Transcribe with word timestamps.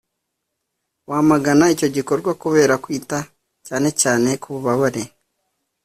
wamagana 1.09 1.65
icyo 1.73 1.87
gikorwa 1.95 2.31
kubera 2.41 2.73
kwita 2.83 3.17
cyanecyane 3.65 4.29
ku 4.41 4.47
bubabare 4.53 5.03